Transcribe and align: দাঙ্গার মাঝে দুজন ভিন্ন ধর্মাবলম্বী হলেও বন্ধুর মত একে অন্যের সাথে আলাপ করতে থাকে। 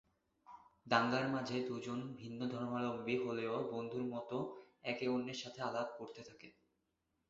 দাঙ্গার 0.85 1.25
মাঝে 1.29 1.57
দুজন 1.67 1.99
ভিন্ন 2.15 2.39
ধর্মাবলম্বী 2.47 3.15
হলেও 3.25 3.55
বন্ধুর 3.71 4.03
মত 4.13 4.29
একে 4.83 5.05
অন্যের 5.07 5.39
সাথে 5.43 5.59
আলাপ 5.61 5.89
করতে 5.97 6.21
থাকে। 6.29 6.47